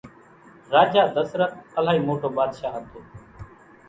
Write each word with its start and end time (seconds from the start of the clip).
راجا 0.73 1.03
ڌسرت 1.15 1.53
الائِي 1.77 1.99
موٽو 2.07 2.27
ٻاڌشاھ 2.35 2.75
ھتو۔ 2.81 2.99